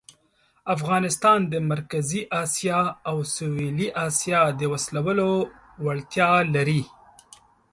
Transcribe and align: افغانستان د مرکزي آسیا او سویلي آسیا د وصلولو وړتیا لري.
افغانستان 0.75 1.39
د 1.51 1.53
مرکزي 1.71 2.21
آسیا 2.43 2.79
او 3.09 3.17
سویلي 3.35 3.87
آسیا 4.07 4.39
د 4.59 4.61
وصلولو 4.73 5.29
وړتیا 5.85 6.31
لري. 6.55 6.81